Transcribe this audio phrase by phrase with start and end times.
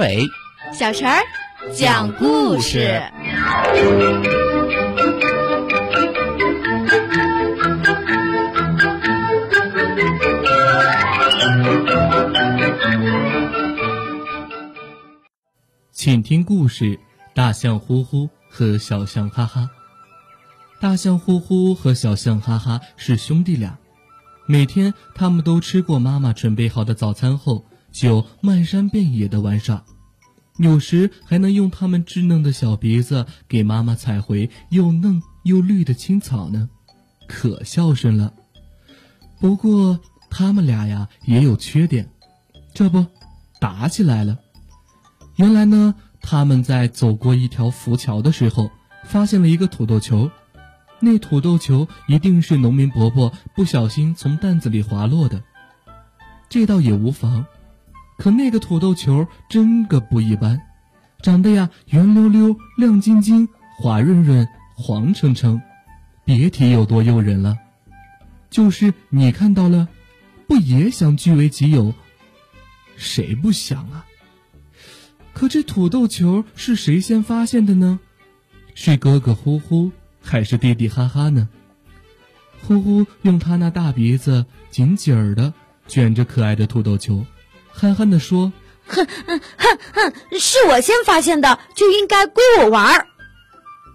[0.00, 0.26] 伟、
[0.72, 1.20] 小陈儿
[1.74, 3.02] 讲故事。
[15.92, 16.98] 请听故事：
[17.34, 19.68] 大象呼呼和小象哈哈。
[20.80, 23.76] 大象呼呼和小象哈哈是兄弟俩，
[24.46, 29.84] 每天他们都吃过妈妈准备好的早餐后，就漫山遍野的玩耍，
[30.58, 36.68] 有时还能用他们稚嫩的小鼻子给妈妈采回又嫩又绿的青草呢，
[37.26, 38.34] 可孝顺了。
[39.40, 42.10] 不过他们俩呀也有缺点，
[42.74, 43.06] 这不，
[43.58, 44.38] 打起来了。
[45.36, 48.70] 原来呢，他们在走过一条浮桥的时候，
[49.04, 50.30] 发现了一个土豆球。
[51.00, 55.42] 那土豆球一定是农民伯伯不小心从担子里滑落的，
[56.50, 57.46] 这倒也无妨。
[58.20, 60.60] 可那个土豆球真个不一般，
[61.22, 65.58] 长得呀圆溜溜、亮晶晶、滑润润、黄澄澄，
[66.26, 67.56] 别提有多诱人了。
[68.50, 69.88] 就是你看到了，
[70.46, 71.94] 不也想据为己有？
[72.94, 74.04] 谁不想啊？
[75.32, 78.00] 可这土豆球是谁先发现的呢？
[78.74, 79.90] 是哥哥呼呼。
[80.22, 81.48] 还是弟弟哈哈呢？
[82.62, 85.54] 呼呼用他那大鼻子紧紧儿的
[85.88, 87.24] 卷着可爱的土豆球，
[87.80, 88.52] 憨憨地说
[88.86, 93.06] ：“哼哼哼哼，是我先发现的，就应该归我玩儿。”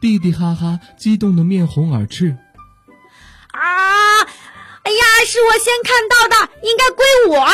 [0.00, 2.28] 弟弟哈哈激动的面红耳赤。
[3.50, 4.22] 啊！
[4.84, 7.04] 哎呀，是我先看到的，应该归
[7.36, 7.44] 我。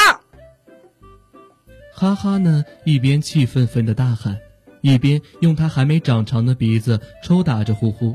[1.94, 4.38] 哈哈呢，一边气愤愤的大喊，
[4.82, 8.14] 一边用他还没长长的鼻子抽打着呼呼。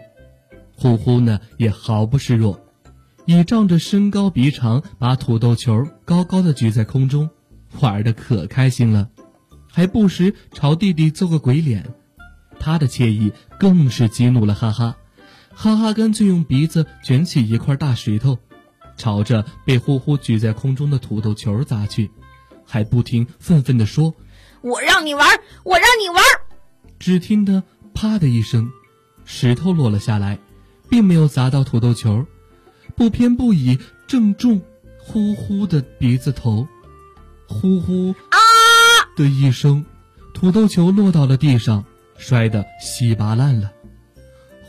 [0.75, 2.59] 呼呼呢也毫不示弱，
[3.25, 7.31] 倚仗着身高鼻长，把土豆球高高的举在空中，
[7.79, 9.09] 玩的可开心了，
[9.71, 11.93] 还不时朝弟弟做个鬼脸。
[12.59, 14.97] 他的惬意更是激怒了哈哈，
[15.53, 18.39] 哈哈干脆用鼻子卷起一块大石头，
[18.95, 22.09] 朝着被呼呼举在空中的土豆球砸去，
[22.65, 24.13] 还不停愤愤地说
[24.61, 25.27] ：“我让你玩，
[25.63, 26.23] 我让你玩！”
[26.99, 27.63] 只听得
[27.93, 28.71] 啪的一声，
[29.25, 30.39] 石头落了下来。
[30.89, 32.27] 并没有砸到土豆球，
[32.95, 34.61] 不偏不倚，正中
[34.99, 36.67] 呼呼的鼻子头，
[37.47, 38.37] 呼呼啊
[39.15, 39.85] 的一声，
[40.33, 41.85] 土豆球落到了地上，
[42.17, 43.71] 摔得稀巴烂了。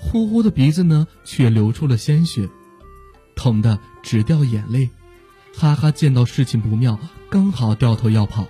[0.01, 2.49] 呼呼的鼻子呢，却流出了鲜血，
[3.35, 4.91] 疼得直掉眼泪。
[5.57, 6.99] 哈哈见到事情不妙，
[7.31, 8.47] 刚好掉头要跑，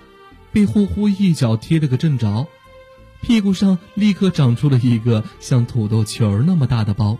[0.51, 2.47] 被呼呼一脚踢了个正着，
[3.21, 7.17] 屁股上立刻长出了一个像土豆球那么大的包。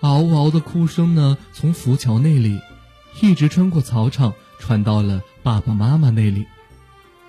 [0.00, 2.60] 嗷嗷的哭声呢，从浮桥那里，
[3.20, 6.46] 一直穿过草场，传到了爸爸妈妈那里。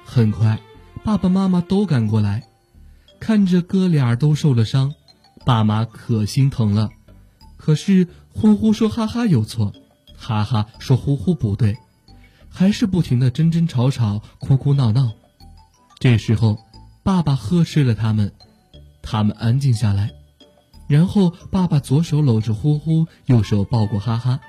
[0.05, 0.59] 很快，
[1.03, 2.43] 爸爸妈妈都赶过来，
[3.19, 4.93] 看着哥俩都受了伤，
[5.45, 6.89] 爸妈可心疼了。
[7.57, 9.73] 可是呼呼说哈哈有错，
[10.17, 11.77] 哈哈说呼呼不对，
[12.49, 15.11] 还是不停的争争吵吵，哭哭闹闹。
[15.99, 16.57] 这时候，
[17.03, 18.33] 爸爸呵斥了他们，
[19.01, 20.11] 他们安静下来。
[20.87, 24.39] 然后，爸爸左手搂着呼呼，右手抱过哈哈，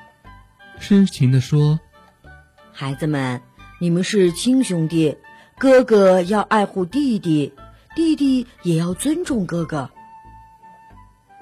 [0.78, 1.78] 深情地说
[2.72, 3.42] ：“孩子们，
[3.82, 5.16] 你们是亲兄弟，
[5.58, 7.54] 哥哥要爱护弟弟，
[7.96, 9.90] 弟弟也要尊重哥哥。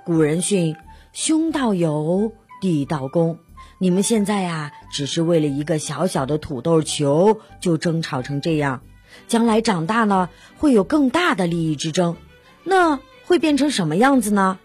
[0.05, 0.77] 古人训：
[1.13, 3.41] 兄道友，弟道恭。
[3.81, 8.83] 你们现在呀，只是为了一个小小的土豆球就争吵成这样，
[9.27, 12.15] 将来长大了会有更大的利益之争，
[12.63, 14.61] 那会变成什么样子呢？”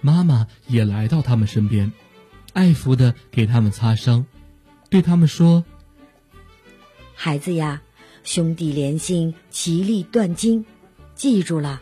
[0.00, 1.92] 妈妈也来到他们身边，
[2.54, 4.24] 爱抚的给他们擦伤，
[4.88, 5.62] 对他们说
[7.18, 7.80] ：“孩子呀，
[8.24, 10.66] 兄弟连心，其利断金。
[11.14, 11.80] 记住了，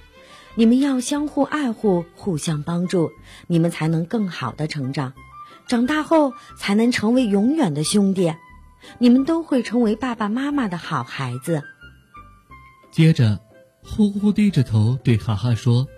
[0.54, 3.10] 你们要相互爱护，互相帮助，
[3.48, 5.12] 你们才能更好的成长，
[5.66, 8.32] 长大后才能成为永远的兄弟。
[8.98, 11.64] 你们都会成为爸爸妈妈的好孩子。”
[12.92, 13.40] 接着，
[13.82, 15.88] 呼呼低着头对哈哈说。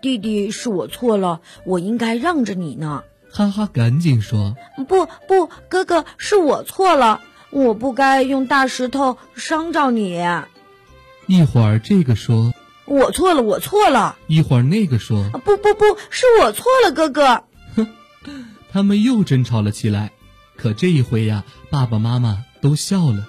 [0.00, 3.04] 弟弟是我错了，我应该让着你呢。
[3.30, 4.56] 哈哈，赶紧说！
[4.88, 7.20] 不不，哥哥是我错了，
[7.50, 10.20] 我不该用大石头伤着你。
[11.26, 12.52] 一会儿这个说，
[12.86, 14.16] 我错了，我错了。
[14.26, 17.44] 一会儿那个说，不不不，是我错了，哥哥。
[17.76, 17.86] 哼，
[18.72, 20.12] 他们又争吵了起来，
[20.56, 23.28] 可这一回呀，爸爸妈妈都笑了。